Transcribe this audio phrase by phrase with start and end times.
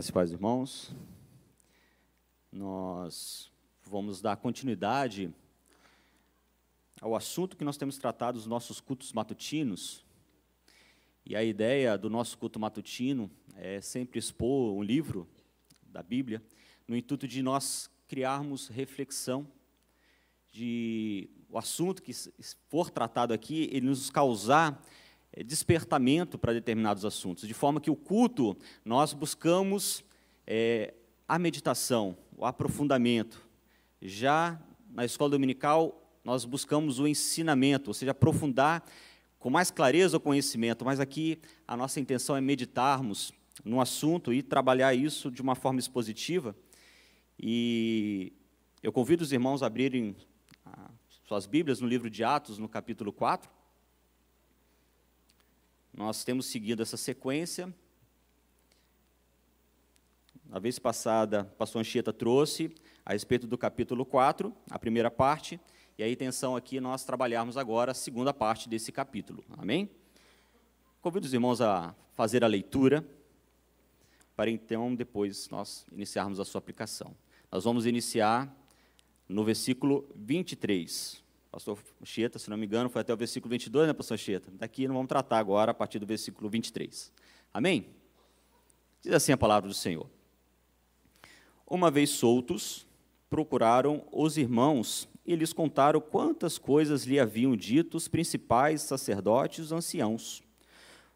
[0.00, 0.96] Graças irmãos.
[2.50, 3.52] Nós
[3.84, 5.30] vamos dar continuidade
[7.02, 10.02] ao assunto que nós temos tratado nos nossos cultos matutinos.
[11.22, 15.28] E a ideia do nosso culto matutino é sempre expor um livro
[15.82, 16.42] da Bíblia,
[16.88, 19.46] no intuito de nós criarmos reflexão
[20.50, 22.12] de o assunto que
[22.70, 24.82] for tratado aqui, ele nos causar
[25.44, 30.04] despertamento para determinados assuntos, de forma que o culto nós buscamos
[30.46, 30.94] é,
[31.28, 33.40] a meditação, o aprofundamento.
[34.02, 34.60] Já
[34.90, 38.84] na escola dominical nós buscamos o ensinamento, ou seja, aprofundar
[39.38, 43.32] com mais clareza o conhecimento, mas aqui a nossa intenção é meditarmos
[43.64, 46.54] no assunto e trabalhar isso de uma forma expositiva.
[47.38, 48.32] E
[48.82, 50.14] eu convido os irmãos a abrirem
[50.64, 50.90] ah,
[51.26, 53.50] suas Bíblias no livro de Atos, no capítulo 4.
[55.92, 57.72] Nós temos seguido essa sequência.
[60.44, 62.74] Na vez passada, o pastor Anchieta trouxe
[63.04, 65.60] a respeito do capítulo 4, a primeira parte,
[65.98, 69.44] e a intenção aqui é nós trabalharmos agora a segunda parte desse capítulo.
[69.58, 69.90] Amém?
[71.02, 73.06] Convido os irmãos a fazer a leitura,
[74.36, 77.14] para então depois nós iniciarmos a sua aplicação.
[77.50, 78.54] Nós vamos iniciar
[79.28, 81.19] no versículo 23
[81.50, 84.50] pastor Chieta, se não me engano, foi até o versículo 22, né, pastor Chieta?
[84.52, 87.12] Daqui não vamos tratar agora a partir do versículo 23.
[87.52, 87.86] Amém?
[89.02, 90.08] Diz assim a palavra do Senhor.
[91.66, 92.86] Uma vez soltos,
[93.28, 99.72] procuraram os irmãos e lhes contaram quantas coisas lhe haviam dito os principais sacerdotes os
[99.72, 100.42] anciãos.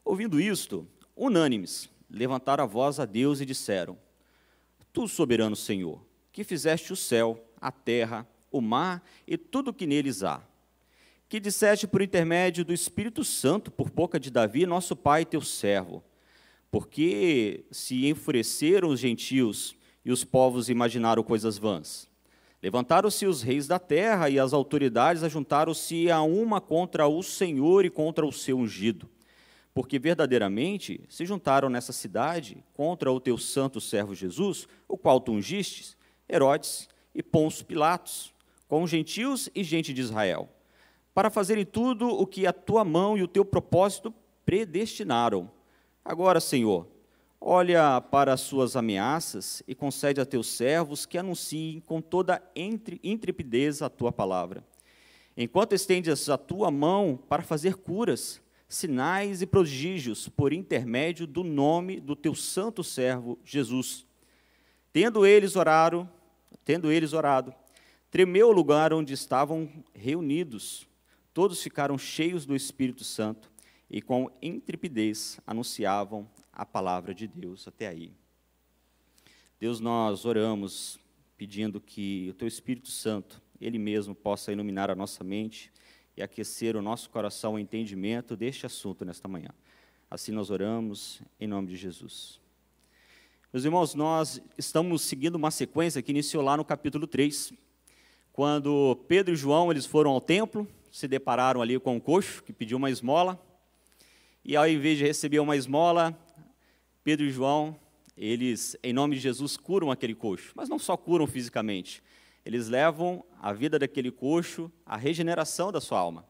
[0.05, 3.99] Ouvindo isto, unânimes, levantaram a voz a Deus e disseram:
[4.93, 6.01] Tu, soberano Senhor,
[6.33, 10.41] que fizeste o céu, a terra, o mar e tudo o que neles há.
[11.29, 16.05] Que disseste por intermédio do Espírito Santo, por boca de Davi, nosso pai, teu servo.
[16.71, 22.09] Porque se enfureceram os gentios e os povos imaginaram coisas vãs.
[22.63, 27.91] Levantaram-se os reis da terra e as autoridades ajuntaram-se a uma contra o Senhor e
[27.91, 29.09] contra o seu ungido.
[29.75, 35.33] Porque verdadeiramente se juntaram nessa cidade contra o teu santo servo Jesus, o qual tu
[35.33, 35.97] ungistes,
[36.29, 38.34] Herodes e Pôncio Pilatos,
[38.69, 40.49] com gentios e gente de Israel,
[41.13, 44.13] para fazerem tudo o que a tua mão e o teu propósito
[44.45, 45.51] predestinaram.
[46.05, 46.87] Agora, Senhor,
[47.41, 53.83] olha para as suas ameaças e concede a teus servos que anunciem com toda intrepidez
[53.83, 54.65] a tua palavra.
[55.37, 62.01] Enquanto estendes a tua mão para fazer curas, sinais e prodígios por intermédio do nome
[62.01, 64.07] do teu santo servo Jesus.
[64.93, 66.09] Tendo eles orado,
[66.65, 67.55] tendo eles orado,
[68.15, 70.87] Tremeu o lugar onde estavam reunidos.
[71.33, 73.51] Todos ficaram cheios do Espírito Santo
[73.91, 78.13] e com intrepidez anunciavam a palavra de Deus até aí.
[79.59, 80.97] Deus, nós oramos
[81.37, 85.73] pedindo que o teu Espírito Santo, ele mesmo possa iluminar a nossa mente
[86.17, 89.51] e aquecer o nosso coração ao entendimento deste assunto nesta manhã.
[90.09, 92.41] Assim nós oramos em nome de Jesus.
[93.53, 97.53] Meus irmãos, nós estamos seguindo uma sequência que iniciou lá no capítulo 3,
[98.35, 102.53] quando Pedro e João eles foram ao templo, se depararam ali com um coxo que
[102.53, 103.41] pediu uma esmola,
[104.45, 106.19] e ao invés de receber uma esmola,
[107.05, 107.79] Pedro e João,
[108.19, 112.03] eles, em nome de Jesus, curam aquele coxo, mas não só curam fisicamente,
[112.45, 116.27] eles levam a vida daquele coxo à regeneração da sua alma.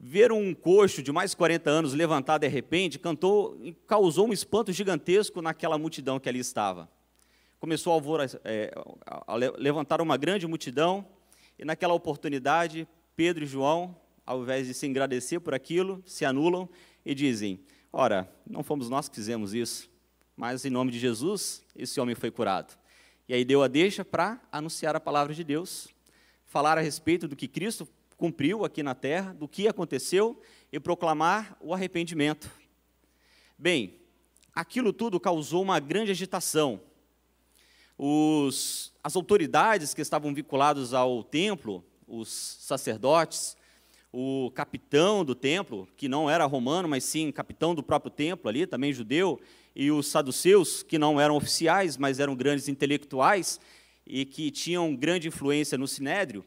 [0.00, 4.72] Ver um coxo de mais de 40 anos levantar de repente cantou, causou um espanto
[4.72, 6.88] gigantesco naquela multidão que ali estava
[7.60, 8.72] começou a, é,
[9.06, 11.06] a levantar uma grande multidão,
[11.58, 12.86] e naquela oportunidade,
[13.16, 16.68] Pedro e João, ao invés de se agradecer por aquilo, se anulam
[17.04, 17.60] e dizem:
[17.92, 19.90] Ora, não fomos nós que fizemos isso,
[20.36, 22.78] mas em nome de Jesus, esse homem foi curado.
[23.28, 25.88] E aí deu a deixa para anunciar a palavra de Deus,
[26.46, 30.40] falar a respeito do que Cristo cumpriu aqui na terra, do que aconteceu
[30.72, 32.50] e proclamar o arrependimento.
[33.58, 33.96] Bem,
[34.54, 36.80] aquilo tudo causou uma grande agitação
[37.98, 43.56] os, as autoridades que estavam vinculadas ao templo, os sacerdotes,
[44.12, 48.66] o capitão do templo, que não era romano, mas sim capitão do próprio templo ali,
[48.66, 49.40] também judeu,
[49.74, 53.60] e os saduceus, que não eram oficiais, mas eram grandes intelectuais
[54.06, 56.44] e que tinham grande influência no sinédrio,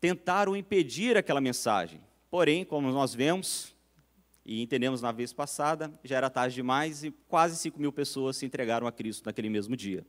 [0.00, 2.00] tentaram impedir aquela mensagem.
[2.30, 3.74] Porém, como nós vemos
[4.46, 8.46] e entendemos na vez passada, já era tarde demais e quase 5 mil pessoas se
[8.46, 10.06] entregaram a Cristo naquele mesmo dia.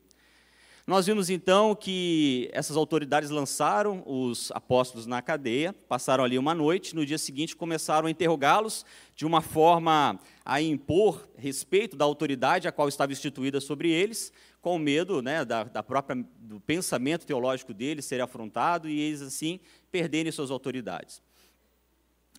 [0.90, 6.96] Nós vimos então que essas autoridades lançaram os apóstolos na cadeia, passaram ali uma noite,
[6.96, 8.84] no dia seguinte começaram a interrogá-los
[9.16, 14.34] de uma forma a impor respeito da autoridade a qual estava instituída sobre eles,
[14.64, 19.60] com medo né, da, da, própria, do pensamento teológico deles ser afrontado e eles, assim,
[19.92, 21.22] perderem suas autoridades.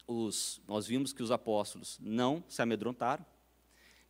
[0.09, 3.25] Os, nós vimos que os apóstolos não se amedrontaram,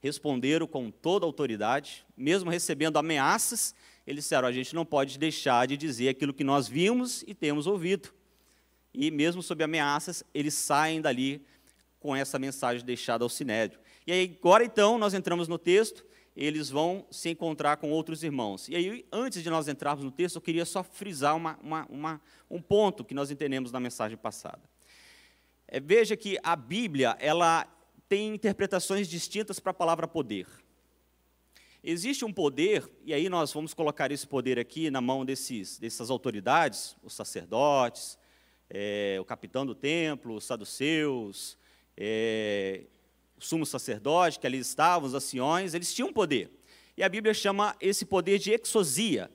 [0.00, 3.74] responderam com toda autoridade, mesmo recebendo ameaças,
[4.10, 7.66] eles disseram: a gente não pode deixar de dizer aquilo que nós vimos e temos
[7.66, 8.12] ouvido.
[8.92, 11.46] E mesmo sob ameaças, eles saem dali
[12.00, 13.80] com essa mensagem deixada ao sinédrio.
[14.04, 16.04] E aí, agora então, nós entramos no texto,
[16.34, 18.68] eles vão se encontrar com outros irmãos.
[18.68, 22.20] E aí, antes de nós entrarmos no texto, eu queria só frisar uma, uma, uma,
[22.50, 24.62] um ponto que nós entendemos na mensagem passada.
[25.68, 27.64] É, veja que a Bíblia, ela
[28.08, 30.48] tem interpretações distintas para a palavra poder.
[31.82, 36.10] Existe um poder, e aí nós vamos colocar esse poder aqui na mão desses, dessas
[36.10, 38.18] autoridades, os sacerdotes,
[38.68, 41.56] é, o capitão do templo, os saduceus,
[41.96, 42.84] é,
[43.34, 46.50] o sumo sacerdote que ali estavam, os anciões, eles tinham poder.
[46.98, 49.30] E a Bíblia chama esse poder de exosia.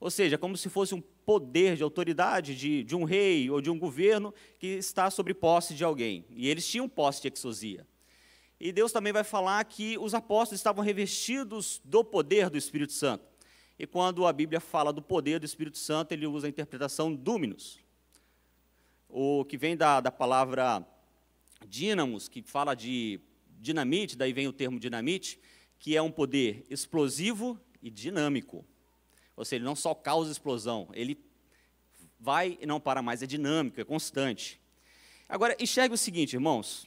[0.00, 3.70] Ou seja, como se fosse um poder de autoridade de, de um rei ou de
[3.70, 6.24] um governo que está sobre posse de alguém.
[6.30, 7.86] E eles tinham posse de exosia.
[8.60, 13.24] E Deus também vai falar que os apóstolos estavam revestidos do poder do Espírito Santo.
[13.78, 17.80] E quando a Bíblia fala do poder do Espírito Santo, ele usa a interpretação duminus,
[19.08, 20.84] o que vem da, da palavra
[21.66, 23.20] dínamos, que fala de
[23.60, 25.38] dinamite, daí vem o termo dinamite,
[25.78, 28.64] que é um poder explosivo e dinâmico.
[29.36, 31.18] Ou seja, ele não só causa explosão, ele
[32.18, 34.60] vai e não para mais, é dinâmico, é constante.
[35.28, 36.86] Agora, enxergue o seguinte, irmãos: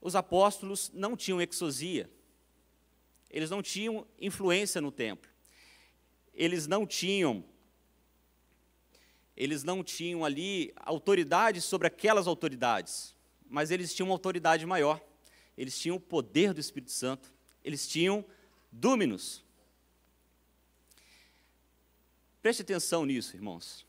[0.00, 2.10] os apóstolos não tinham exosia,
[3.30, 5.30] eles não tinham influência no templo,
[6.34, 7.44] eles não tinham
[9.36, 13.14] eles não tinham ali autoridade sobre aquelas autoridades,
[13.48, 15.00] mas eles tinham uma autoridade maior.
[15.56, 17.32] Eles tinham o poder do Espírito Santo,
[17.64, 18.24] eles tinham
[18.72, 19.44] dúminos.
[22.42, 23.86] Preste atenção nisso, irmãos.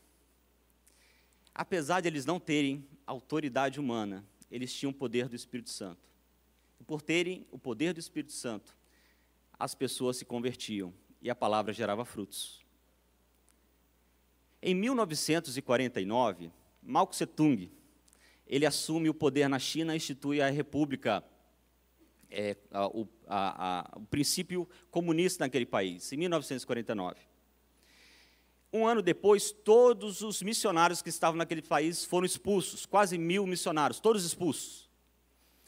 [1.52, 6.08] Apesar de eles não terem autoridade humana, eles tinham o poder do Espírito Santo.
[6.80, 8.76] E por terem o poder do Espírito Santo,
[9.58, 12.64] as pessoas se convertiam e a palavra gerava frutos.
[14.62, 16.50] Em 1949,
[16.82, 17.70] Mao Tse Tung,
[18.46, 21.22] ele assume o poder na China e institui a República,
[22.30, 22.86] é, a,
[23.26, 27.29] a, a, o princípio comunista naquele país, em 1949.
[28.72, 33.98] Um ano depois, todos os missionários que estavam naquele país foram expulsos, quase mil missionários,
[33.98, 34.88] todos expulsos.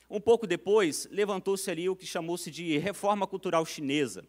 [0.08, 4.24] Um pouco depois, levantou-se ali o que chamou-se de reforma cultural chinesa.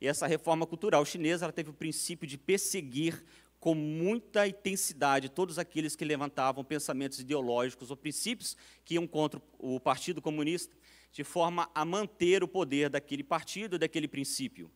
[0.00, 3.24] E essa reforma cultural chinesa teve o princípio de perseguir
[3.58, 9.80] com muita intensidade todos aqueles que levantavam pensamentos ideológicos ou princípios que iam contra o
[9.80, 10.76] Partido Comunista,
[11.10, 14.70] de forma a manter o poder daquele partido, daquele princípio.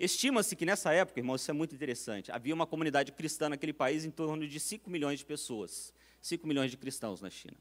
[0.00, 4.02] Estima-se que nessa época, irmãos, isso é muito interessante, havia uma comunidade cristã naquele país
[4.02, 5.92] em torno de 5 milhões de pessoas,
[6.22, 7.58] 5 milhões de cristãos na China.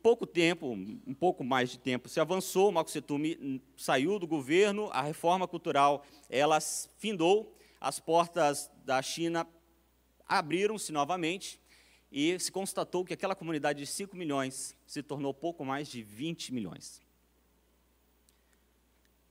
[0.00, 4.88] Pouco tempo, um pouco mais de tempo se avançou, Mao Tse Tung saiu do governo,
[4.92, 6.60] a reforma cultural ela
[6.98, 9.44] findou, as portas da China
[10.24, 11.60] abriram-se novamente
[12.12, 16.54] e se constatou que aquela comunidade de 5 milhões se tornou pouco mais de 20
[16.54, 17.02] milhões.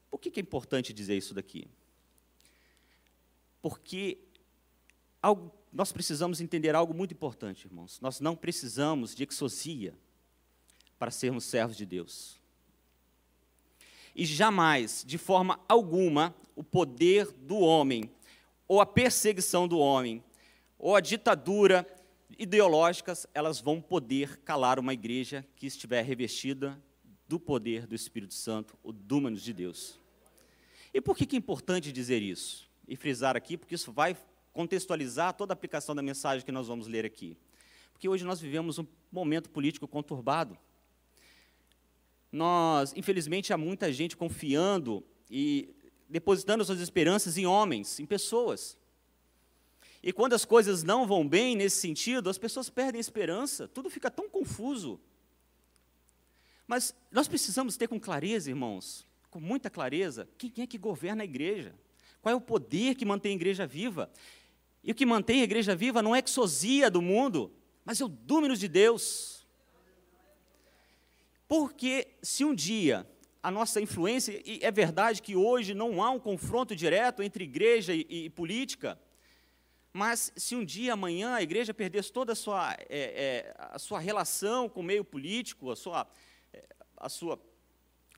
[0.09, 1.67] Por que, é importante dizer isso daqui?
[3.61, 4.17] Porque
[5.21, 7.99] algo, nós precisamos entender algo muito importante, irmãos.
[8.01, 9.93] Nós não precisamos de exosia
[10.97, 12.39] para sermos servos de Deus.
[14.15, 18.09] E jamais, de forma alguma, o poder do homem,
[18.67, 20.23] ou a perseguição do homem,
[20.77, 21.87] ou a ditadura
[22.37, 26.81] ideológicas, elas vão poder calar uma igreja que estiver revestida
[27.27, 29.98] do poder do Espírito Santo, o dúmanos de Deus.
[30.93, 32.69] E por que é importante dizer isso?
[32.87, 34.17] E frisar aqui, porque isso vai
[34.51, 37.37] contextualizar toda a aplicação da mensagem que nós vamos ler aqui.
[37.91, 40.57] Porque hoje nós vivemos um momento político conturbado.
[42.31, 45.75] Nós, infelizmente, há muita gente confiando e
[46.07, 48.77] depositando suas esperanças em homens, em pessoas.
[50.01, 54.09] E quando as coisas não vão bem nesse sentido, as pessoas perdem esperança, tudo fica
[54.09, 54.99] tão confuso.
[56.65, 61.25] Mas nós precisamos ter com clareza, irmãos, com muita clareza, quem é que governa a
[61.25, 61.75] igreja?
[62.21, 64.11] Qual é o poder que mantém a igreja viva?
[64.83, 67.51] E o que mantém a igreja viva não é a exosia do mundo,
[67.85, 69.47] mas é o dúmino de Deus.
[71.47, 73.07] Porque se um dia
[73.41, 77.93] a nossa influência, e é verdade que hoje não há um confronto direto entre igreja
[77.93, 78.99] e, e política,
[79.93, 83.99] mas se um dia, amanhã, a igreja perdesse toda a sua, é, é, a sua
[83.99, 86.07] relação com o meio político, a sua,
[86.53, 86.63] é,
[86.97, 87.37] a sua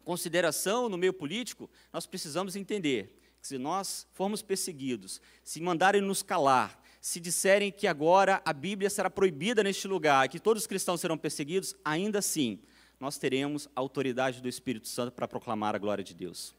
[0.03, 6.21] consideração no meio político, nós precisamos entender que se nós formos perseguidos, se mandarem nos
[6.21, 11.01] calar, se disserem que agora a Bíblia será proibida neste lugar, que todos os cristãos
[11.01, 12.59] serão perseguidos, ainda assim,
[12.99, 16.55] nós teremos a autoridade do Espírito Santo para proclamar a glória de Deus.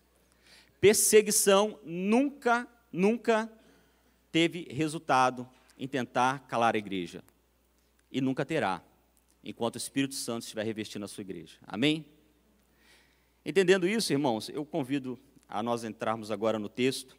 [0.80, 3.50] Perseguição nunca, nunca
[4.32, 7.22] teve resultado em tentar calar a igreja.
[8.11, 8.82] E nunca terá,
[9.44, 11.58] enquanto o Espírito Santo estiver revestindo a sua igreja.
[11.66, 12.04] Amém?
[13.44, 15.18] Entendendo isso, irmãos, eu convido
[15.49, 17.16] a nós entrarmos agora no texto.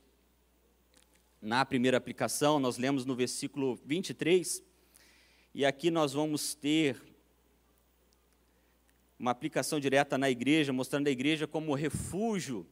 [1.42, 4.64] Na primeira aplicação, nós lemos no versículo 23,
[5.54, 6.96] e aqui nós vamos ter
[9.20, 12.66] uma aplicação direta na igreja, mostrando a igreja como refúgio,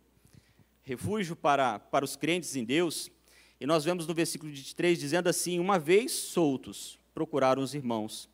[0.81, 3.11] refúgio para, para os crentes em Deus.
[3.59, 8.29] E nós vemos no versículo 23 dizendo assim: Uma vez soltos, procuraram os irmãos.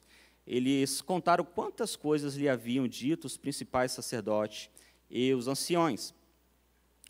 [0.46, 4.70] Eles contaram quantas coisas lhe haviam dito os principais sacerdotes
[5.10, 6.14] e os anciões.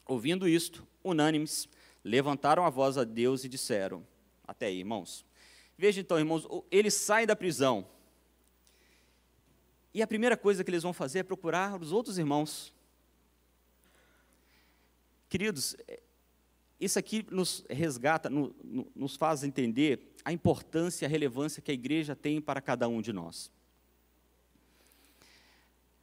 [0.05, 1.67] Ouvindo isto, unânimes,
[2.03, 4.05] levantaram a voz a Deus e disseram:
[4.45, 5.25] Até aí, irmãos.
[5.77, 7.87] Veja então, irmãos, eles saem da prisão.
[9.93, 12.73] E a primeira coisa que eles vão fazer é procurar os outros irmãos.
[15.29, 15.75] Queridos,
[16.79, 21.71] isso aqui nos resgata, no, no, nos faz entender a importância e a relevância que
[21.71, 23.51] a igreja tem para cada um de nós.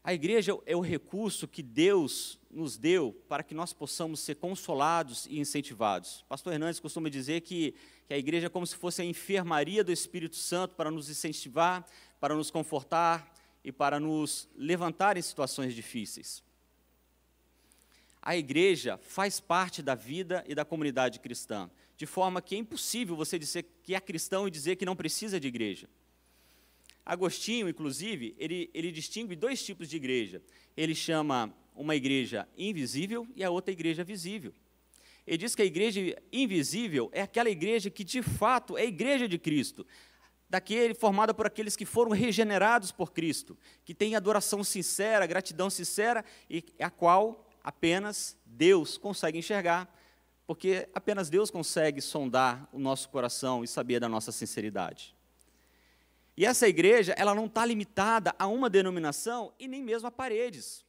[0.05, 5.27] A igreja é o recurso que Deus nos deu para que nós possamos ser consolados
[5.27, 6.25] e incentivados.
[6.29, 7.75] Pastor Hernandes costuma dizer que,
[8.07, 11.85] que a igreja é como se fosse a enfermaria do Espírito Santo para nos incentivar,
[12.21, 13.35] para nos confortar
[13.65, 16.45] e para nos levantar em situações difíceis
[18.25, 23.15] a igreja faz parte da vida e da comunidade cristã, de forma que é impossível
[23.15, 25.91] você dizer que é cristão e dizer que não precisa de igreja.
[27.05, 30.43] Agostinho, inclusive, ele, ele distingue dois tipos de igreja.
[30.77, 34.53] Ele chama uma igreja invisível e a outra igreja visível.
[35.27, 39.27] Ele diz que a igreja invisível é aquela igreja que de fato é a igreja
[39.27, 39.87] de Cristo,
[40.49, 46.25] daquele formada por aqueles que foram regenerados por Cristo, que tem adoração sincera, gratidão sincera
[46.49, 49.93] e a qual apenas Deus consegue enxergar,
[50.47, 55.15] porque apenas Deus consegue sondar o nosso coração e saber da nossa sinceridade.
[56.37, 60.85] E essa igreja, ela não está limitada a uma denominação e nem mesmo a paredes.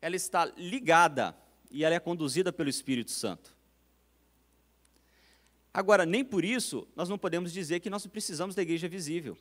[0.00, 1.36] Ela está ligada
[1.70, 3.54] e ela é conduzida pelo Espírito Santo.
[5.72, 9.36] Agora, nem por isso nós não podemos dizer que nós precisamos da igreja visível.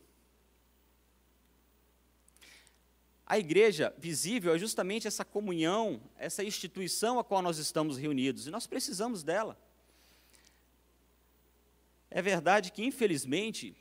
[3.26, 8.52] A igreja visível é justamente essa comunhão, essa instituição a qual nós estamos reunidos, e
[8.52, 9.58] nós precisamos dela.
[12.10, 13.76] É verdade que, infelizmente,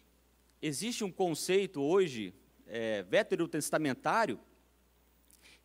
[0.63, 2.33] existe um conceito hoje,
[2.67, 4.39] é, veterotestamentário,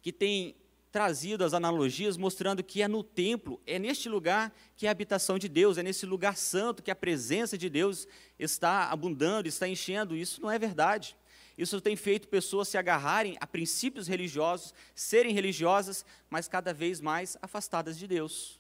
[0.02, 0.56] que tem
[0.92, 5.38] trazido as analogias mostrando que é no templo, é neste lugar que é a habitação
[5.38, 8.08] de Deus, é nesse lugar santo que a presença de Deus
[8.40, 10.16] está abundando, está enchendo.
[10.16, 11.16] Isso não é verdade.
[11.58, 17.38] Isso tem feito pessoas se agarrarem a princípios religiosos, serem religiosas, mas cada vez mais
[17.42, 18.60] afastadas de Deus.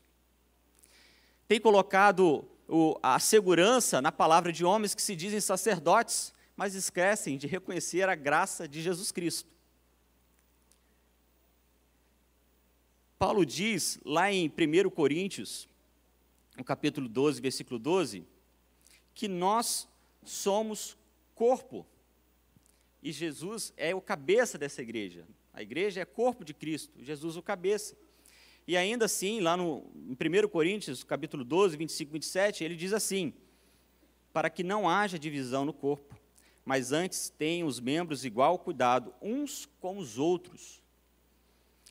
[1.47, 7.37] Tem colocado o, a segurança na palavra de homens que se dizem sacerdotes, mas esquecem
[7.37, 9.49] de reconhecer a graça de Jesus Cristo.
[13.17, 15.67] Paulo diz lá em 1 Coríntios,
[16.55, 18.25] no capítulo 12, versículo 12,
[19.13, 19.87] que nós
[20.23, 20.97] somos
[21.33, 21.85] corpo
[23.01, 25.25] e Jesus é o cabeça dessa igreja.
[25.53, 27.95] A igreja é corpo de Cristo, Jesus o cabeça.
[28.67, 32.91] E ainda assim, lá no em 1 Coríntios, capítulo 12, 25 e 27, ele diz
[32.91, 33.33] assim:
[34.33, 36.19] Para que não haja divisão no corpo,
[36.65, 40.81] mas antes tenham os membros igual cuidado uns com os outros.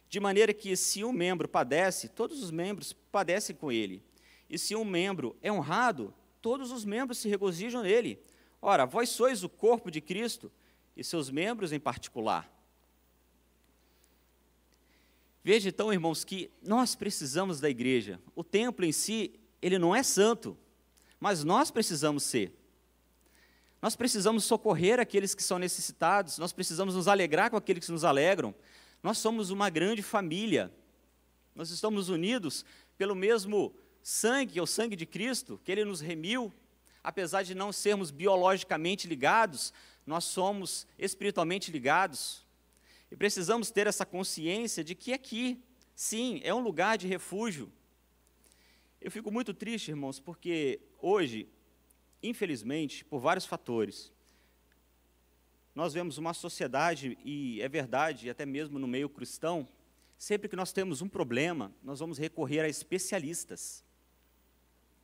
[0.07, 4.03] De maneira que, se um membro padece, todos os membros padecem com ele.
[4.49, 8.23] E se um membro é honrado, todos os membros se regozijam nele.
[8.61, 10.53] Ora, vós sois o corpo de Cristo
[10.95, 12.56] e seus membros em particular.
[15.47, 18.21] Veja então, irmãos, que nós precisamos da igreja.
[18.35, 20.59] O templo em si, ele não é santo,
[21.21, 22.53] mas nós precisamos ser.
[23.81, 28.03] Nós precisamos socorrer aqueles que são necessitados, nós precisamos nos alegrar com aqueles que nos
[28.03, 28.53] alegram.
[29.01, 30.69] Nós somos uma grande família.
[31.55, 32.65] Nós estamos unidos
[32.99, 33.73] pelo mesmo
[34.03, 36.53] sangue, é o sangue de Cristo, que ele nos remiu,
[37.05, 39.73] apesar de não sermos biologicamente ligados,
[40.05, 42.45] nós somos espiritualmente ligados
[43.11, 45.63] e precisamos ter essa consciência de que aqui
[45.97, 47.73] Sim, é um lugar de refúgio.
[49.01, 51.49] Eu fico muito triste, irmãos, porque hoje,
[52.23, 54.13] infelizmente, por vários fatores,
[55.75, 59.67] nós vemos uma sociedade, e é verdade, até mesmo no meio cristão,
[60.19, 63.83] sempre que nós temos um problema, nós vamos recorrer a especialistas.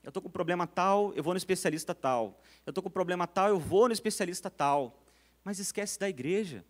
[0.03, 2.39] Eu estou com um problema tal, eu vou no especialista tal.
[2.67, 5.03] Eu estou com um problema tal, eu vou no especialista tal.
[5.43, 6.67] Mas esquece da igreja.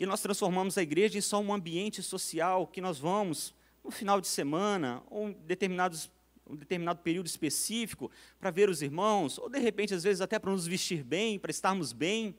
[0.00, 3.54] E nós transformamos a igreja em só um ambiente social que nós vamos
[3.84, 6.10] no final de semana, ou em determinados,
[6.46, 10.50] um determinado período específico, para ver os irmãos, ou de repente, às vezes, até para
[10.50, 12.34] nos vestir bem, para estarmos bem.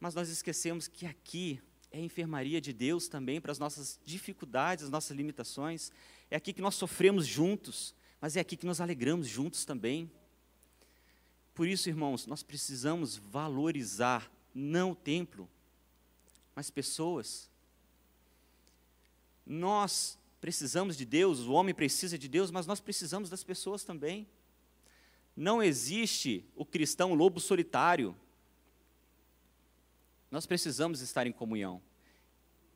[0.00, 1.60] Mas nós esquecemos que aqui
[1.90, 5.92] é a enfermaria de Deus também para as nossas dificuldades, as nossas limitações.
[6.30, 10.10] É aqui que nós sofremos juntos, mas é aqui que nós alegramos juntos também.
[11.52, 15.46] Por isso, irmãos, nós precisamos valorizar não o templo,
[16.54, 17.50] mas pessoas.
[19.46, 24.26] Nós precisamos de Deus, o homem precisa de Deus, mas nós precisamos das pessoas também.
[25.36, 28.16] Não existe o cristão lobo solitário.
[30.30, 31.82] Nós precisamos estar em comunhão.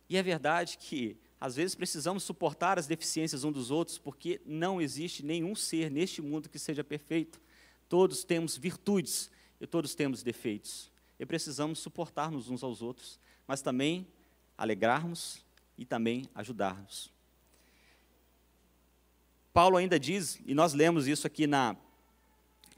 [0.08, 4.80] E é verdade que, às vezes, precisamos suportar as deficiências uns dos outros, porque não
[4.80, 7.40] existe nenhum ser neste mundo que seja perfeito.
[7.88, 9.30] Todos temos virtudes
[9.61, 10.90] e todos temos defeitos.
[11.18, 14.07] E precisamos suportar-nos uns aos outros, mas também
[14.59, 15.43] alegrarmos
[15.78, 17.11] e também ajudar-nos.
[19.55, 21.75] Paulo ainda diz, e nós lemos isso aqui na,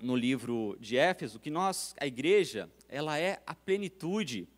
[0.01, 4.49] no livro de Éfeso, que nós, a igreja, ela é a plenitude.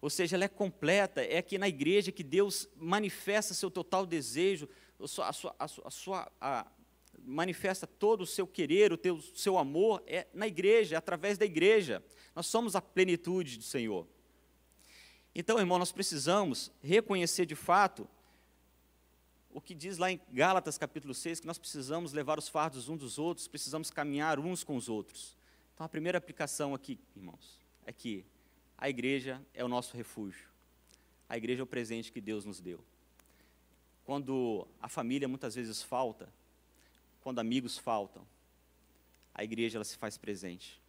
[0.00, 4.68] Ou seja, ela é completa, é aqui na igreja que Deus manifesta seu total desejo,
[5.00, 6.66] a sua, a sua, a sua a,
[7.24, 11.44] manifesta todo o seu querer, o teu, seu amor, é na igreja, é através da
[11.44, 12.02] igreja.
[12.34, 14.06] Nós somos a plenitude do Senhor.
[15.34, 18.06] Então, irmão, nós precisamos reconhecer de fato
[19.54, 22.98] o que diz lá em Gálatas capítulo 6, que nós precisamos levar os fardos uns
[22.98, 25.36] dos outros, precisamos caminhar uns com os outros.
[25.74, 28.24] Então, a primeira aplicação aqui, irmãos, é que
[28.76, 30.48] a igreja é o nosso refúgio.
[31.28, 32.82] A igreja é o presente que Deus nos deu.
[34.04, 36.28] Quando a família muitas vezes falta,
[37.22, 38.26] quando amigos faltam,
[39.34, 40.80] a igreja ela se faz presente.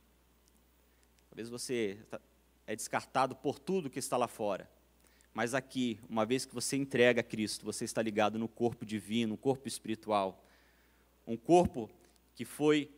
[1.29, 2.19] Talvez você tá
[2.65, 4.69] é descartado por tudo que está lá fora.
[5.33, 9.33] Mas aqui, uma vez que você entrega a Cristo, você está ligado no corpo divino,
[9.33, 10.45] um corpo espiritual.
[11.25, 11.89] Um corpo
[12.35, 12.91] que foi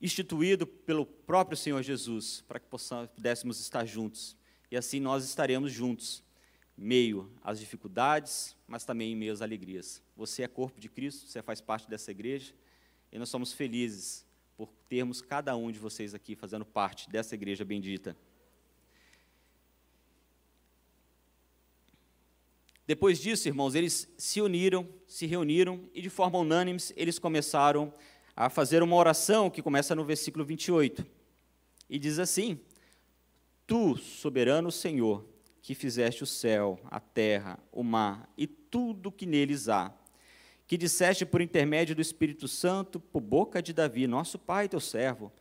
[0.00, 4.36] instituído pelo próprio Senhor Jesus, para que possamos, pudéssemos estar juntos.
[4.70, 6.22] E assim nós estaremos juntos,
[6.76, 10.02] meio às dificuldades, mas também em meio às alegrias.
[10.16, 12.52] Você é corpo de Cristo, você faz parte dessa igreja,
[13.12, 17.64] e nós somos felizes por termos cada um de vocês aqui fazendo parte dessa igreja
[17.64, 18.16] bendita.
[22.86, 27.92] Depois disso, irmãos, eles se uniram, se reuniram e de forma unânime eles começaram
[28.36, 31.06] a fazer uma oração que começa no versículo 28.
[31.88, 32.60] E diz assim:
[33.66, 35.24] Tu, soberano Senhor,
[35.62, 39.90] que fizeste o céu, a terra, o mar e tudo que neles há,
[40.66, 45.32] que disseste por intermédio do Espírito Santo, por boca de Davi, nosso pai, teu servo,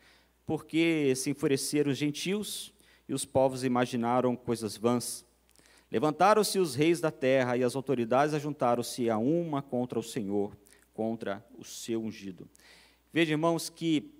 [0.45, 2.73] porque se enfureceram os gentios
[3.07, 5.25] e os povos imaginaram coisas vãs
[5.93, 10.57] Levantaram-se os reis da terra e as autoridades ajuntaram-se a uma contra o Senhor,
[10.91, 12.49] contra o seu ungido.
[13.13, 14.11] Veja, irmãos, que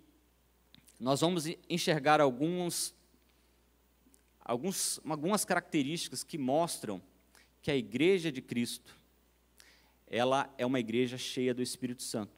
[1.00, 2.94] nós vamos enxergar alguns,
[4.40, 7.02] alguns, algumas características que mostram
[7.60, 8.96] que a igreja de Cristo,
[10.06, 12.38] ela é uma igreja cheia do Espírito Santo.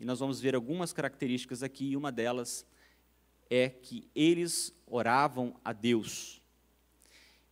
[0.00, 2.64] E nós vamos ver algumas características aqui, e uma delas
[3.50, 6.40] é que eles oravam a Deus.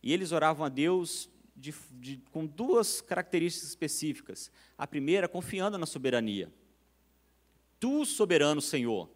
[0.05, 4.51] E eles oravam a Deus de, de, com duas características específicas.
[4.77, 6.53] A primeira, confiando na soberania.
[7.79, 9.09] Tu, soberano Senhor.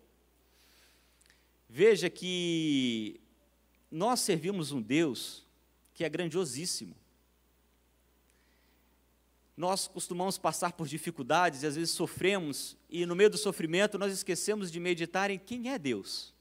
[1.69, 3.21] Veja que
[3.91, 5.45] nós servimos um Deus
[5.93, 6.95] que é grandiosíssimo.
[9.55, 14.11] Nós costumamos passar por dificuldades e às vezes sofremos, e no meio do sofrimento nós
[14.11, 16.33] esquecemos de meditar em quem é Deus.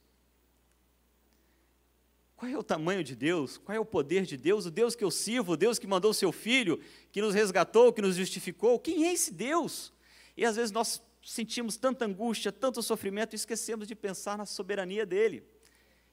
[2.38, 3.58] Qual é o tamanho de Deus?
[3.58, 4.64] Qual é o poder de Deus?
[4.64, 7.92] O Deus que eu sirvo, o Deus que mandou o seu filho, que nos resgatou,
[7.92, 8.78] que nos justificou.
[8.78, 9.92] Quem é esse Deus?
[10.36, 15.04] E às vezes nós sentimos tanta angústia, tanto sofrimento, e esquecemos de pensar na soberania
[15.04, 15.42] dele.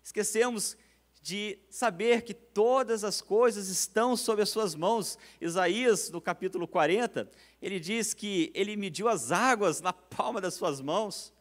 [0.04, 0.76] Esquecemos
[1.22, 5.20] de saber que todas as coisas estão sob as suas mãos.
[5.40, 7.30] Isaías, no capítulo 40,
[7.62, 11.32] ele diz que ele mediu as águas na palma das suas mãos.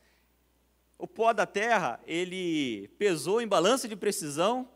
[0.98, 4.73] O pó da terra, ele pesou em balança de precisão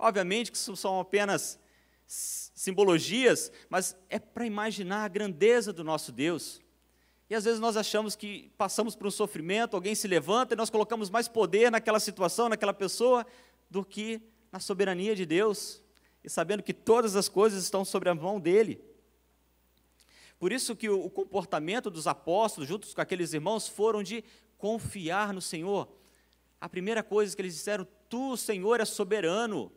[0.00, 1.60] Obviamente que isso são apenas
[2.06, 6.60] simbologias, mas é para imaginar a grandeza do nosso Deus.
[7.28, 10.70] E às vezes nós achamos que passamos por um sofrimento, alguém se levanta e nós
[10.70, 13.26] colocamos mais poder naquela situação, naquela pessoa,
[13.68, 15.82] do que na soberania de Deus,
[16.24, 18.82] e sabendo que todas as coisas estão sobre a mão dele.
[20.38, 24.24] Por isso que o comportamento dos apóstolos, juntos com aqueles irmãos, foram de
[24.56, 25.86] confiar no Senhor.
[26.58, 29.70] A primeira coisa que eles disseram: Tu, Senhor, é soberano.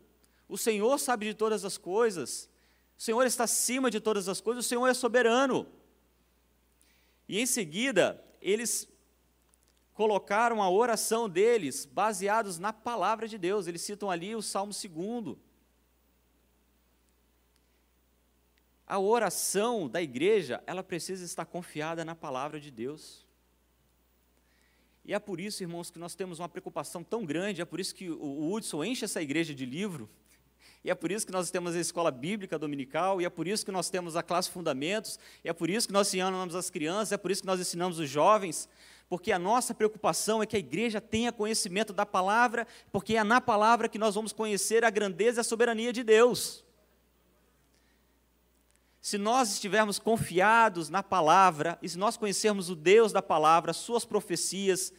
[0.53, 2.47] O Senhor sabe de todas as coisas.
[2.95, 4.63] O Senhor está acima de todas as coisas.
[4.63, 5.65] O Senhor é soberano.
[7.27, 8.87] E em seguida, eles
[9.95, 13.65] colocaram a oração deles baseados na palavra de Deus.
[13.65, 15.37] Eles citam ali o Salmo 2.
[18.85, 23.25] A oração da igreja, ela precisa estar confiada na palavra de Deus.
[25.03, 27.95] E é por isso, irmãos, que nós temos uma preocupação tão grande, é por isso
[27.95, 30.07] que o Hudson enche essa igreja de livro,
[30.83, 33.65] e é por isso que nós temos a escola bíblica dominical, e é por isso
[33.65, 37.13] que nós temos a classe Fundamentos, e é por isso que nós ensinamos as crianças,
[37.13, 38.67] é por isso que nós ensinamos os jovens,
[39.07, 43.39] porque a nossa preocupação é que a igreja tenha conhecimento da palavra, porque é na
[43.39, 46.65] palavra que nós vamos conhecer a grandeza e a soberania de Deus.
[48.99, 54.05] Se nós estivermos confiados na palavra, e se nós conhecermos o Deus da palavra, suas
[54.05, 54.93] profecias,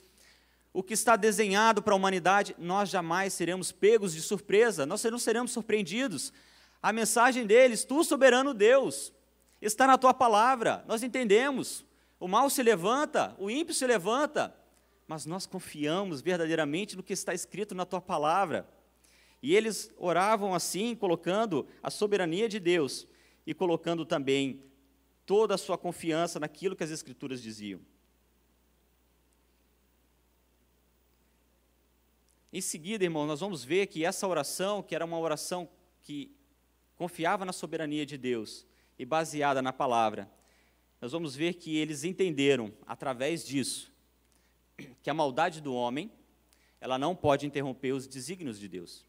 [0.75, 5.21] o que está desenhado para a humanidade, nós jamais seremos pegos de surpresa, nós não
[5.21, 6.33] seremos surpreendidos.
[6.83, 9.13] A mensagem deles, tu soberano Deus,
[9.63, 11.87] está na tua palavra, nós entendemos.
[12.19, 14.53] O mal se levanta, o ímpio se levanta,
[15.07, 18.69] mas nós confiamos verdadeiramente no que está escrito na tua palavra.
[19.41, 23.07] E eles oravam assim, colocando a soberania de Deus
[23.47, 24.65] e colocando também
[25.25, 27.81] toda a sua confiança naquilo que as Escrituras diziam.
[32.55, 35.69] Em seguida, irmão, nós vamos ver que essa oração, que era uma oração
[36.01, 36.35] que
[36.97, 38.65] confiava na soberania de Deus
[38.99, 40.31] e baseada na palavra,
[41.01, 43.93] nós vamos ver que eles entenderam, através disso,
[45.03, 46.11] que a maldade do homem,
[46.81, 49.05] ela não pode interromper os desígnios de Deus,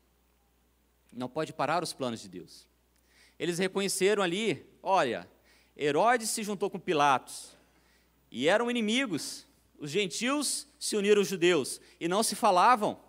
[1.13, 2.67] não pode parar os planos de Deus
[3.38, 5.29] eles reconheceram ali: olha,
[5.77, 7.51] Herodes se juntou com Pilatos
[8.31, 9.45] e eram inimigos.
[9.77, 12.99] Os gentios se uniram aos judeus e não se falavam.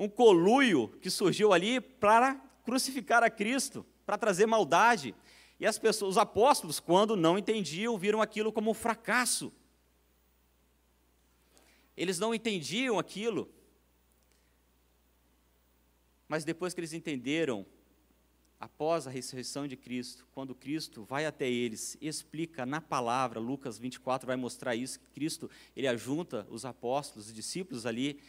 [0.00, 2.34] Um coluio que surgiu ali para
[2.64, 5.14] crucificar a Cristo, para trazer maldade.
[5.58, 9.52] E as pessoas, os apóstolos, quando não entendiam, viram aquilo como um fracasso.
[11.94, 13.52] Eles não entendiam aquilo.
[16.26, 17.66] Mas depois que eles entenderam
[18.58, 24.26] após a ressurreição de Cristo, quando Cristo vai até eles, explica na palavra, Lucas 24
[24.26, 28.20] vai mostrar isso, que Cristo, ele ajunta os apóstolos, os discípulos ali,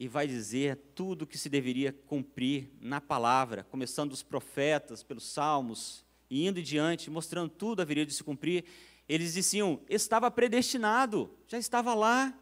[0.00, 5.24] e vai dizer tudo o que se deveria cumprir na palavra, começando dos profetas, pelos
[5.24, 8.64] salmos, e indo diante, mostrando tudo haveria de se cumprir.
[9.06, 12.34] Eles diziam, estava predestinado, já estava lá,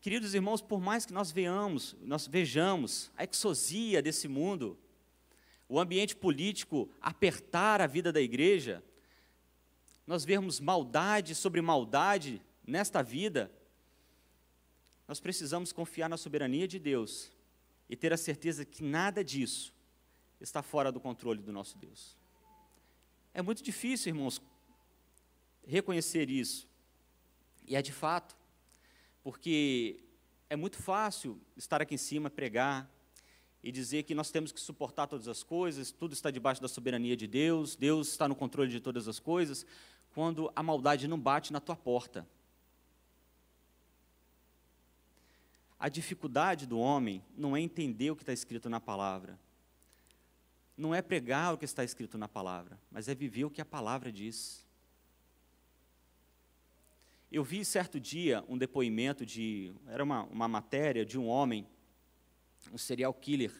[0.00, 4.78] Queridos irmãos, por mais que nós veamos, nós vejamos a exosia desse mundo,
[5.68, 8.82] o ambiente político apertar a vida da igreja,
[10.06, 13.52] nós vemos maldade sobre maldade nesta vida,
[15.08, 17.32] nós precisamos confiar na soberania de Deus
[17.88, 19.74] e ter a certeza que nada disso
[20.38, 22.16] está fora do controle do nosso Deus.
[23.32, 24.40] É muito difícil, irmãos,
[25.66, 26.68] reconhecer isso.
[27.66, 28.36] E é de fato
[29.22, 30.04] porque
[30.48, 32.90] é muito fácil estar aqui em cima, pregar
[33.62, 37.16] e dizer que nós temos que suportar todas as coisas, tudo está debaixo da soberania
[37.16, 39.66] de Deus, Deus está no controle de todas as coisas,
[40.14, 42.26] quando a maldade não bate na tua porta.
[45.78, 49.38] A dificuldade do homem não é entender o que está escrito na palavra,
[50.76, 53.64] não é pregar o que está escrito na palavra, mas é viver o que a
[53.64, 54.66] palavra diz.
[57.30, 59.72] Eu vi certo dia um depoimento de.
[59.86, 61.66] Era uma, uma matéria de um homem,
[62.72, 63.52] um serial killer,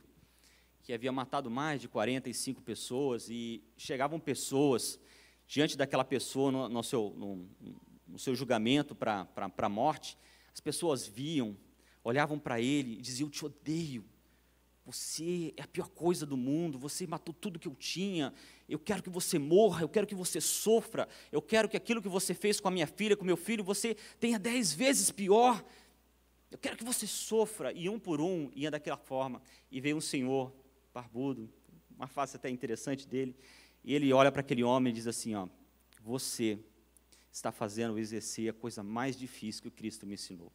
[0.82, 4.98] que havia matado mais de 45 pessoas e chegavam pessoas
[5.46, 7.48] diante daquela pessoa no, no seu, no,
[8.06, 10.16] no, seu julgamento para a morte.
[10.50, 11.54] As pessoas viam,
[12.08, 14.04] olhavam para ele e diziam: Eu te odeio,
[14.84, 18.32] você é a pior coisa do mundo, você matou tudo que eu tinha,
[18.66, 22.08] eu quero que você morra, eu quero que você sofra, eu quero que aquilo que
[22.08, 25.62] você fez com a minha filha, com meu filho, você tenha dez vezes pior.
[26.50, 27.70] Eu quero que você sofra.
[27.72, 29.42] E um por um ia daquela forma.
[29.70, 30.50] E veio um senhor,
[30.94, 31.52] barbudo,
[31.94, 33.36] uma face até interessante dele,
[33.84, 35.46] e ele olha para aquele homem e diz assim: ó,
[36.00, 36.58] Você
[37.30, 40.50] está fazendo exercer a coisa mais difícil que o Cristo me ensinou.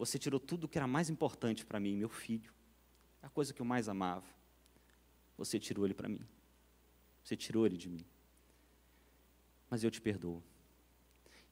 [0.00, 2.50] Você tirou tudo o que era mais importante para mim, meu filho
[3.22, 4.26] a coisa que eu mais amava.
[5.36, 6.20] Você tirou ele para mim.
[7.22, 8.04] Você tirou ele de mim.
[9.68, 10.42] Mas eu te perdoo.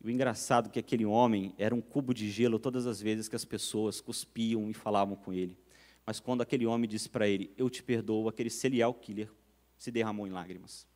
[0.00, 3.28] E o engraçado é que aquele homem era um cubo de gelo todas as vezes
[3.28, 5.58] que as pessoas cuspiam e falavam com ele.
[6.06, 9.30] Mas quando aquele homem disse para ele, eu te perdoo, aquele serial killer
[9.76, 10.87] se derramou em lágrimas.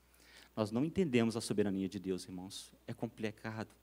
[0.57, 2.73] Nós não entendemos a soberania de Deus, irmãos.
[2.87, 3.75] É complicado.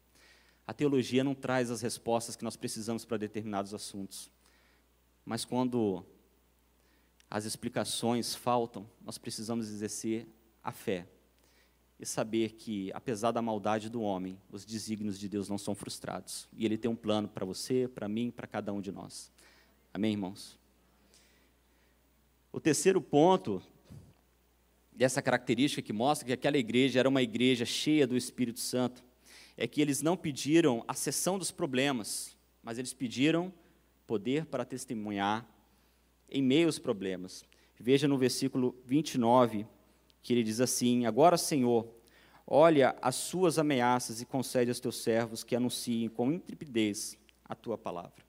[0.70, 4.30] A teologia não traz as respostas que nós precisamos para determinados assuntos.
[5.26, 6.06] Mas quando
[7.28, 10.28] as explicações faltam, nós precisamos exercer
[10.64, 11.08] a fé
[12.00, 16.48] e saber que, apesar da maldade do homem, os desígnios de Deus não são frustrados.
[16.54, 19.32] E Ele tem um plano para você, para mim, para cada um de nós.
[19.92, 20.56] Amém, irmãos?
[22.52, 23.60] O terceiro ponto
[24.92, 29.09] dessa característica que mostra que aquela igreja era uma igreja cheia do Espírito Santo
[29.62, 33.54] é que eles não pediram a cessão dos problemas, mas eles pediram
[34.08, 35.46] poder para testemunhar
[36.30, 37.44] em meio aos problemas.
[37.78, 39.68] Veja no versículo 29
[40.24, 41.94] que ele diz assim: Agora, Senhor,
[42.48, 47.78] olha as suas ameaças e concede aos teus servos que anunciem com intrepidez a tua
[47.78, 48.24] palavra.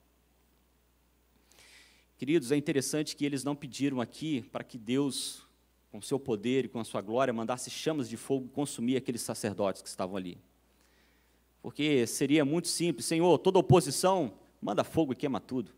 [2.17, 5.47] Queridos, é interessante que eles não pediram aqui para que Deus,
[5.89, 9.81] com seu poder e com a sua glória, mandasse chamas de fogo consumir aqueles sacerdotes
[9.81, 10.37] que estavam ali.
[11.61, 15.71] Porque seria muito simples, Senhor, toda oposição, manda fogo e queima tudo.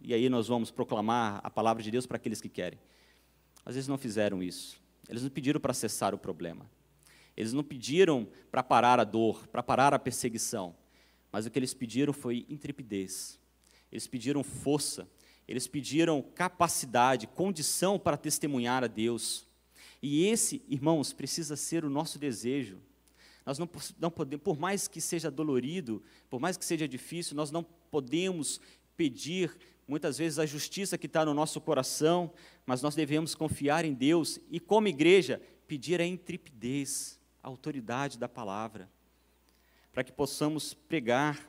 [0.00, 2.78] E aí nós vamos proclamar a palavra de Deus para aqueles que querem.
[3.64, 4.80] Às vezes não fizeram isso.
[5.08, 6.70] Eles não pediram para cessar o problema.
[7.36, 10.74] Eles não pediram para parar a dor, para parar a perseguição.
[11.32, 13.38] Mas o que eles pediram foi intrepidez.
[13.90, 15.08] Eles pediram força.
[15.46, 19.46] Eles pediram capacidade, condição para testemunhar a Deus.
[20.02, 22.78] E esse, irmãos, precisa ser o nosso desejo.
[23.46, 27.52] Nós não, não podemos, por mais que seja dolorido, por mais que seja difícil, nós
[27.52, 28.60] não podemos
[28.96, 29.56] pedir
[29.86, 32.32] muitas vezes a justiça que está no nosso coração,
[32.66, 38.28] mas nós devemos confiar em Deus e, como igreja, pedir a intrepidez, a autoridade da
[38.28, 38.90] palavra,
[39.92, 41.48] para que possamos pregar.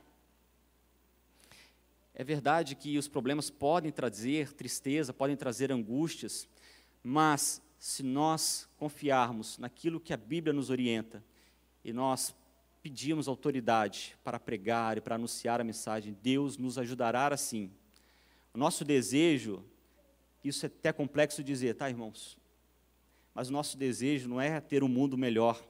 [2.13, 6.47] É verdade que os problemas podem trazer tristeza, podem trazer angústias,
[7.03, 11.23] mas se nós confiarmos naquilo que a Bíblia nos orienta
[11.88, 12.36] e nós
[12.84, 17.71] pedimos autoridade para pregar e para anunciar a mensagem, Deus nos ajudará assim
[18.58, 19.63] o nosso desejo,
[20.43, 22.39] isso é até complexo dizer, tá, irmãos?
[23.32, 25.63] Mas o nosso desejo não é ter um mundo melhor,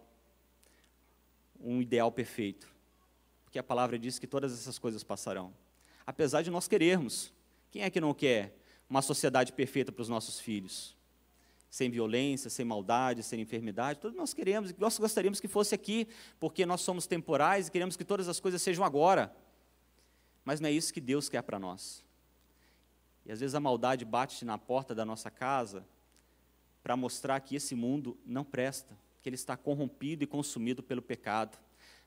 [1.60, 2.74] um ideal perfeito.
[3.44, 5.54] Porque a palavra diz que todas essas coisas passarão.
[6.06, 7.34] Apesar de nós querermos.
[7.72, 8.58] Quem é que não quer
[8.90, 10.96] uma sociedade perfeita para os nossos filhos?
[11.70, 16.08] Sem violência, sem maldade, sem enfermidade, todos nós queremos, nós gostaríamos que fosse aqui,
[16.40, 19.36] porque nós somos temporais e queremos que todas as coisas sejam agora.
[20.46, 22.06] Mas não é isso que Deus quer para nós.
[23.26, 25.86] E às vezes a maldade bate na porta da nossa casa
[26.82, 31.58] para mostrar que esse mundo não presta, que ele está corrompido e consumido pelo pecado.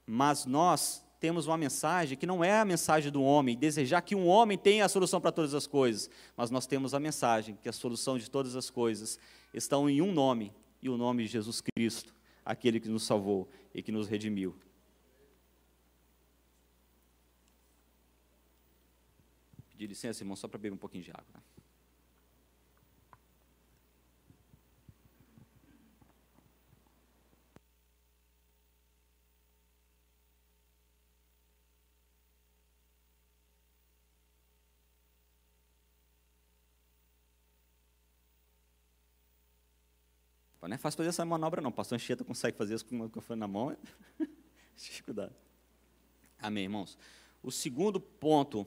[0.07, 4.27] Mas nós temos uma mensagem que não é a mensagem do homem, desejar que um
[4.27, 7.73] homem tenha a solução para todas as coisas, mas nós temos a mensagem que a
[7.73, 9.19] solução de todas as coisas
[9.53, 13.83] estão em um nome, e o nome de Jesus Cristo, aquele que nos salvou e
[13.83, 14.55] que nos redimiu.
[19.81, 21.43] pedir licença, irmão, só para beber um pouquinho de água.
[40.71, 40.77] Né?
[40.77, 41.73] É fácil fazer essa manobra, não.
[41.73, 43.77] Pastor Anchieta consegue fazer isso com o microfone na mão.
[44.77, 45.35] Dificuldade.
[46.39, 46.97] Amém, irmãos.
[47.43, 48.65] O segundo ponto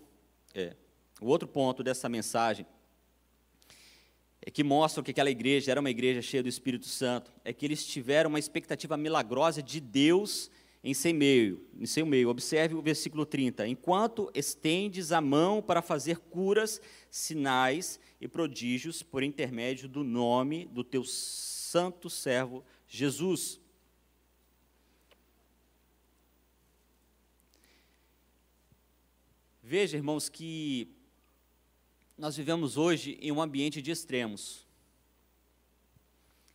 [0.54, 0.76] é
[1.22, 2.66] o outro ponto dessa mensagem
[4.42, 7.66] é que mostra que aquela igreja era uma igreja cheia do Espírito Santo, é que
[7.66, 10.52] eles tiveram uma expectativa milagrosa de Deus
[10.84, 12.28] em seu meio, em seu meio.
[12.28, 13.66] Observe o versículo 30.
[13.66, 20.84] Enquanto estendes a mão para fazer curas, sinais e prodígios por intermédio do nome do
[20.84, 21.06] teu
[21.74, 23.60] santo servo Jesus.
[29.64, 30.88] Veja, irmãos, que
[32.16, 34.68] nós vivemos hoje em um ambiente de extremos.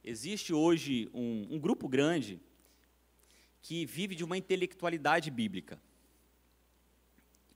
[0.04, 2.40] Existe hoje um, um grupo grande
[3.61, 5.83] que vive de uma intelectualidade bíblica.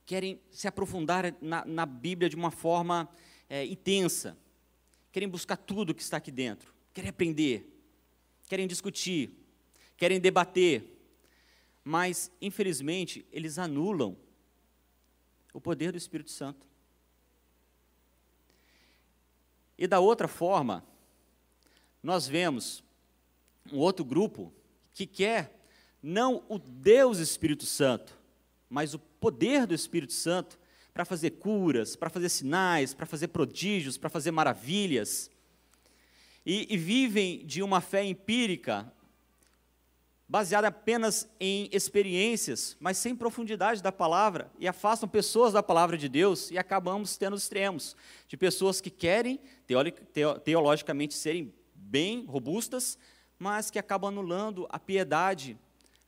[0.04, 3.08] Querem se aprofundar na, na Bíblia de uma forma
[3.48, 4.36] é, intensa.
[5.12, 6.71] Querem buscar tudo que está aqui dentro.
[6.92, 7.66] Querem aprender.
[8.48, 9.30] Querem discutir.
[9.96, 10.84] Querem debater.
[11.84, 14.16] Mas, infelizmente, eles anulam
[15.52, 16.66] o poder do Espírito Santo.
[19.76, 20.84] E da outra forma,
[22.02, 22.84] nós vemos
[23.72, 24.52] um outro grupo
[24.92, 25.58] que quer
[26.02, 28.18] não o Deus Espírito Santo,
[28.68, 30.58] mas o poder do Espírito Santo
[30.92, 35.30] para fazer curas, para fazer sinais, para fazer prodígios, para fazer maravilhas.
[36.44, 38.92] E, e, vivem de uma fé empírica,
[40.28, 46.08] baseada apenas em experiências, mas sem profundidade da palavra, e afastam pessoas da palavra de
[46.08, 47.94] Deus, e acabamos tendo extremos
[48.26, 49.38] de pessoas que querem,
[50.42, 52.98] teologicamente, serem bem robustas,
[53.38, 55.58] mas que acabam anulando a piedade,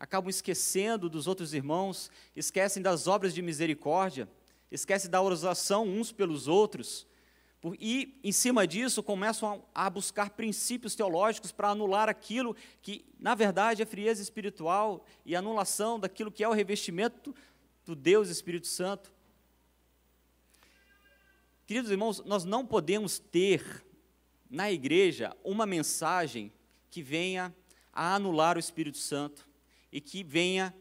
[0.01, 4.29] acabam esquecendo dos outros irmãos, esquecem das obras de misericórdia,
[4.70, 7.07] esquecem da oração uns pelos outros,
[7.81, 13.81] e, em cima disso, começam a, buscar princípios teológicos para anular aquilo que, na verdade,
[13.81, 17.35] é frieza espiritual e anulação daquilo que é o revestimento
[17.87, 19.11] do Deus Espírito Santo.
[21.66, 23.83] Queridos irmãos, nós não podemos ter
[24.50, 26.53] na igreja uma mensagem
[26.90, 27.55] que venha
[27.90, 29.48] a anular o Espírito Santo
[29.90, 30.74] e que venha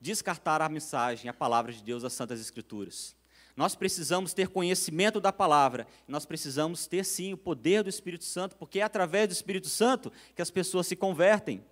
[0.00, 3.17] descartar a mensagem, a palavra de Deus, as Santas Escrituras.
[3.58, 8.54] Nós precisamos ter conhecimento da palavra, nós precisamos ter sim o poder do Espírito Santo,
[8.54, 11.64] porque é através do Espírito Santo que as pessoas se convertem.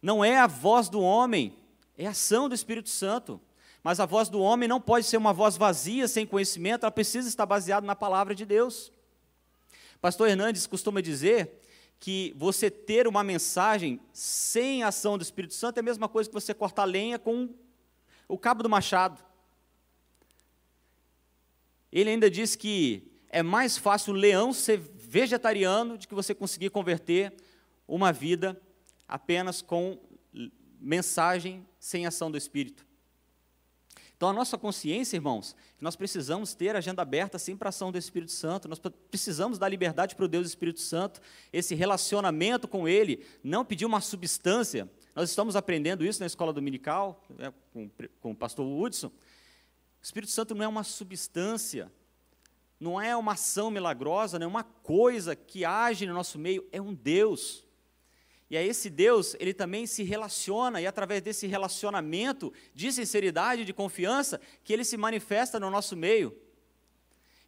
[0.00, 1.58] Não é a voz do homem,
[1.96, 3.40] é a ação do Espírito Santo.
[3.82, 7.28] Mas a voz do homem não pode ser uma voz vazia, sem conhecimento, ela precisa
[7.28, 8.92] estar baseada na palavra de Deus.
[10.00, 11.60] Pastor Hernandes costuma dizer
[11.98, 16.34] que você ter uma mensagem sem ação do Espírito Santo é a mesma coisa que
[16.34, 17.52] você cortar lenha com
[18.28, 19.26] o cabo do machado.
[21.92, 26.70] Ele ainda diz que é mais fácil o leão ser vegetariano do que você conseguir
[26.70, 27.32] converter
[27.86, 28.60] uma vida
[29.06, 29.98] apenas com
[30.80, 32.86] mensagem sem ação do Espírito.
[34.18, 37.92] Então, a nossa consciência, irmãos, nós precisamos ter a agenda aberta sim para a ação
[37.92, 41.20] do Espírito Santo, nós precisamos dar liberdade para o Deus Espírito Santo,
[41.52, 44.90] esse relacionamento com Ele, não pedir uma substância.
[45.14, 47.88] Nós estamos aprendendo isso na escola dominical, né, com,
[48.20, 49.12] com o pastor Hudson,
[50.00, 51.92] o Espírito Santo não é uma substância,
[52.78, 56.80] não é uma ação milagrosa, não é uma coisa que age no nosso meio, é
[56.80, 57.66] um Deus.
[58.50, 63.72] E a esse Deus, ele também se relaciona, e através desse relacionamento de sinceridade, de
[63.72, 66.34] confiança, que ele se manifesta no nosso meio.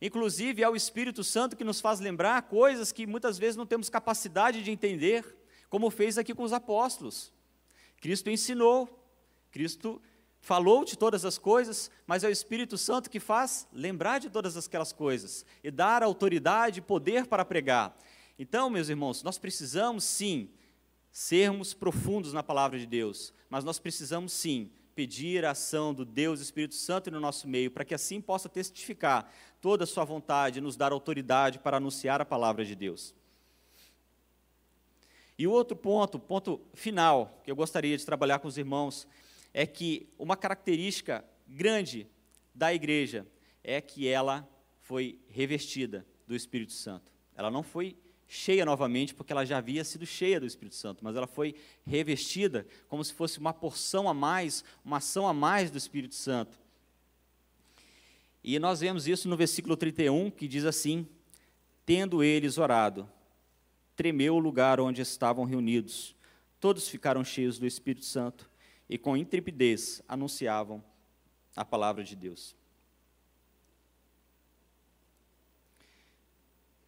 [0.03, 3.89] Inclusive, é o Espírito Santo que nos faz lembrar coisas que muitas vezes não temos
[3.89, 5.25] capacidade de entender,
[5.69, 7.33] como fez aqui com os apóstolos.
[7.99, 8.89] Cristo ensinou,
[9.51, 10.01] Cristo
[10.41, 14.57] falou de todas as coisas, mas é o Espírito Santo que faz lembrar de todas
[14.57, 17.97] aquelas coisas e dar autoridade e poder para pregar.
[18.39, 20.49] Então, meus irmãos, nós precisamos sim
[21.13, 26.41] sermos profundos na palavra de Deus, mas nós precisamos sim pedir a ação do Deus
[26.41, 30.77] Espírito Santo no nosso meio, para que assim possa testificar toda a sua vontade, nos
[30.77, 33.15] dar autoridade para anunciar a palavra de Deus.
[35.39, 39.09] E o outro ponto, ponto final, que eu gostaria de trabalhar com os irmãos,
[39.53, 42.07] é que uma característica grande
[42.55, 43.27] da igreja
[43.63, 44.49] é que ela
[44.81, 47.13] foi revestida do Espírito Santo.
[47.35, 51.17] Ela não foi cheia novamente, porque ela já havia sido cheia do Espírito Santo, mas
[51.17, 55.79] ela foi revestida como se fosse uma porção a mais, uma ação a mais do
[55.79, 56.61] Espírito Santo.
[58.43, 61.07] E nós vemos isso no versículo 31, que diz assim:
[61.85, 63.11] Tendo eles orado,
[63.97, 66.17] tremeu o lugar onde estavam reunidos.
[66.59, 68.50] Todos ficaram cheios do Espírito Santo
[68.91, 70.83] e com intrepidez anunciavam
[71.55, 72.57] a palavra de Deus.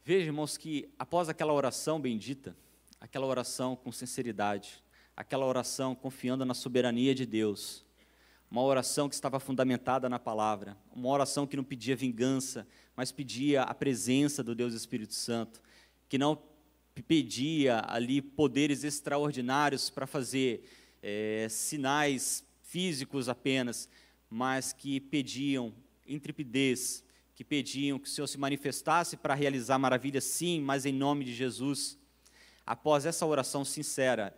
[0.04, 2.56] Veja, irmãos, que após aquela oração bendita,
[3.00, 4.82] aquela oração com sinceridade,
[5.16, 7.84] aquela oração confiando na soberania de Deus,
[8.50, 13.62] uma oração que estava fundamentada na palavra, uma oração que não pedia vingança, mas pedia
[13.62, 15.62] a presença do Deus Espírito Santo,
[16.08, 16.36] que não
[17.06, 20.68] pedia ali poderes extraordinários para fazer
[21.02, 23.88] é, sinais físicos apenas,
[24.30, 25.74] mas que pediam
[26.06, 31.24] intrepidez, que pediam que o Senhor se manifestasse para realizar maravilhas, sim, mas em nome
[31.24, 31.98] de Jesus.
[32.64, 34.36] Após essa oração sincera,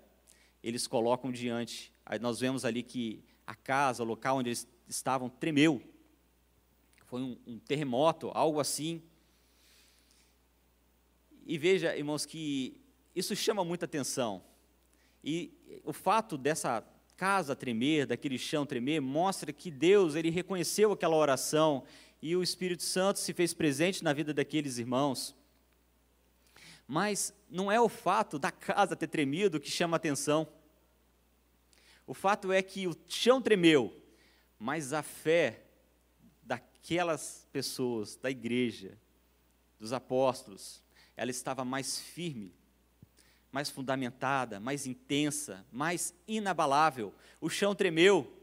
[0.63, 5.29] eles colocam diante, aí nós vemos ali que a casa, o local onde eles estavam,
[5.29, 5.83] tremeu.
[7.05, 9.03] Foi um, um terremoto, algo assim.
[11.47, 12.81] E veja, irmãos, que
[13.15, 14.43] isso chama muita atenção.
[15.27, 16.85] E o fato dessa
[17.17, 21.83] casa tremer, daquele chão tremer, mostra que Deus, ele reconheceu aquela oração
[22.21, 25.35] e o Espírito Santo se fez presente na vida daqueles irmãos.
[26.87, 30.47] Mas não é o fato da casa ter tremido que chama atenção.
[32.07, 33.99] O fato é que o chão tremeu,
[34.59, 35.63] mas a fé
[36.43, 38.99] daquelas pessoas, da igreja,
[39.81, 40.83] dos apóstolos,
[41.17, 42.53] ela estava mais firme,
[43.55, 47.15] mais fundamentada, mais intensa, mais inabalável.
[47.41, 48.37] O chão tremeu,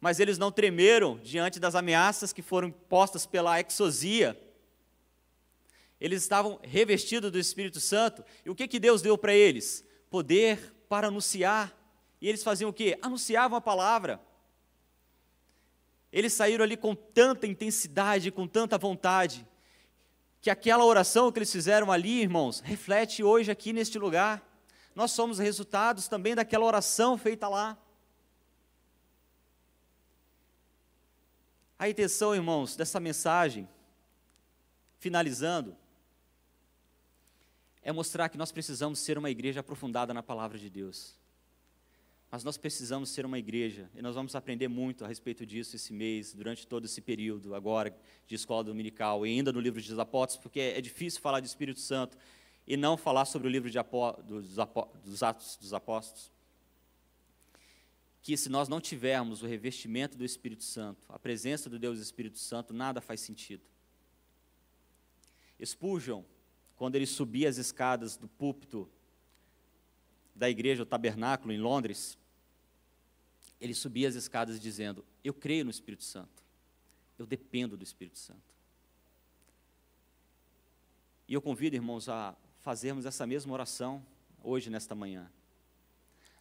[0.00, 4.40] mas eles não tremeram diante das ameaças que foram postas pela exosia.
[6.00, 9.84] Eles estavam revestidos do Espírito Santo, e o que, que Deus deu para eles?
[10.08, 11.76] Poder para anunciar.
[12.20, 12.96] E eles faziam o quê?
[13.02, 14.20] Anunciavam a palavra.
[16.12, 19.44] Eles saíram ali com tanta intensidade, com tanta vontade,
[20.40, 24.42] que aquela oração que eles fizeram ali, irmãos, reflete hoje aqui neste lugar.
[24.94, 27.76] Nós somos resultados também daquela oração feita lá.
[31.78, 33.68] A intenção, irmãos, dessa mensagem,
[34.98, 35.76] finalizando,
[37.82, 41.16] é mostrar que nós precisamos ser uma igreja aprofundada na palavra de Deus.
[42.30, 45.92] Mas nós precisamos ser uma igreja, e nós vamos aprender muito a respeito disso esse
[45.94, 50.42] mês, durante todo esse período agora de escola dominical, e ainda no livro dos apóstolos,
[50.42, 52.18] porque é difícil falar de Espírito Santo
[52.66, 56.30] e não falar sobre o livro Apó, dos, Apó, dos Atos dos Apóstolos.
[58.20, 62.38] Que se nós não tivermos o revestimento do Espírito Santo, a presença do Deus Espírito
[62.38, 63.62] Santo, nada faz sentido.
[65.64, 66.22] Spurgeon,
[66.76, 68.86] quando ele subia as escadas do púlpito
[70.38, 72.16] da igreja, o tabernáculo em Londres,
[73.60, 76.42] ele subia as escadas dizendo: Eu creio no Espírito Santo,
[77.18, 78.40] eu dependo do Espírito Santo.
[81.26, 84.04] E eu convido, irmãos, a fazermos essa mesma oração
[84.42, 85.30] hoje, nesta manhã.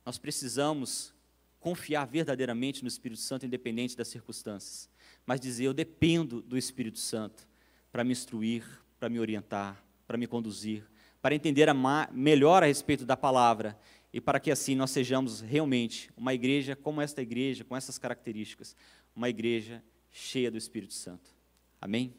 [0.06, 1.14] Nós precisamos
[1.60, 4.88] confiar verdadeiramente no Espírito Santo, independente das circunstâncias,
[5.26, 7.48] mas dizer: Eu dependo do Espírito Santo
[7.92, 8.64] para me instruir,
[9.00, 10.88] para me orientar, para me conduzir,
[11.22, 11.74] para entender a
[12.12, 13.78] melhor a respeito da palavra
[14.14, 18.76] e para que assim nós sejamos realmente uma igreja como esta igreja, com essas características,
[19.16, 21.36] uma igreja cheia do Espírito Santo.
[21.82, 22.14] Amém?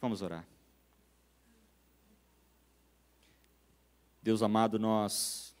[0.00, 0.46] Vamos orar.
[4.22, 5.54] Deus amado, nós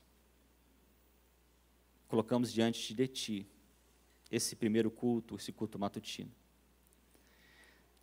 [2.08, 3.46] colocamos diante de Ti
[4.30, 6.32] esse primeiro culto, esse culto matutino.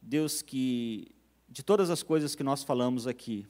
[0.01, 1.13] Deus, que
[1.49, 3.47] de todas as coisas que nós falamos aqui,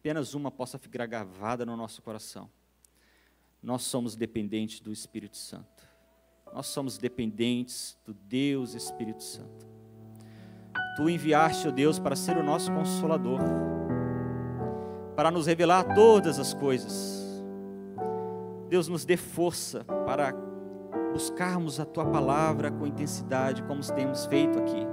[0.00, 2.48] apenas uma possa ficar gravada no nosso coração.
[3.62, 5.86] Nós somos dependentes do Espírito Santo.
[6.54, 9.68] Nós somos dependentes do Deus Espírito Santo.
[10.96, 13.40] Tu enviaste, ó Deus, para ser o nosso consolador,
[15.14, 17.44] para nos revelar todas as coisas.
[18.70, 20.32] Deus nos dê força para
[21.12, 24.86] buscarmos a tua palavra com intensidade, como temos feito aqui.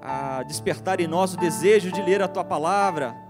[0.00, 3.29] A despertar em nós o desejo de ler a tua palavra,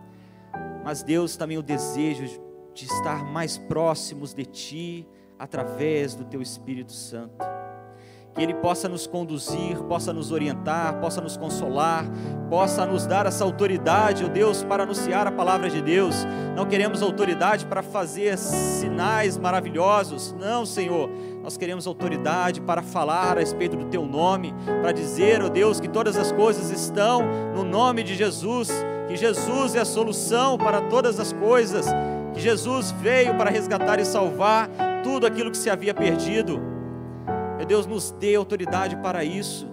[0.85, 2.41] mas Deus também o desejo
[2.75, 5.09] de estar mais próximos de Ti
[5.39, 7.45] através do Teu Espírito Santo.
[8.35, 12.05] Que Ele possa nos conduzir, possa nos orientar, possa nos consolar,
[12.49, 16.15] possa nos dar essa autoridade, ó oh Deus, para anunciar a palavra de Deus.
[16.55, 21.11] Não queremos autoridade para fazer sinais maravilhosos, não, Senhor.
[21.43, 25.81] Nós queremos autoridade para falar a respeito do Teu nome, para dizer, ó oh Deus,
[25.81, 27.23] que todas as coisas estão
[27.53, 28.71] no nome de Jesus
[29.11, 31.87] que Jesus é a solução para todas as coisas,
[32.33, 34.71] que Jesus veio para resgatar e salvar
[35.03, 36.61] tudo aquilo que se havia perdido.
[37.57, 39.67] Meu Deus, nos dê autoridade para isso.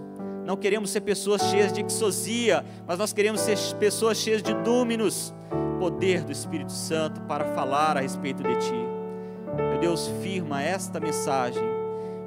[0.43, 5.31] Não queremos ser pessoas cheias de exosia, mas nós queremos ser pessoas cheias de dúminos,
[5.77, 8.87] poder do Espírito Santo para falar a respeito de Ti.
[9.55, 11.63] Meu Deus, firma esta mensagem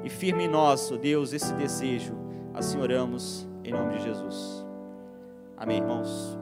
[0.01, 2.15] e firme em nós, ó Deus, esse desejo.
[2.53, 4.65] Assim oramos em nome de Jesus.
[5.57, 6.40] Amém, irmãos.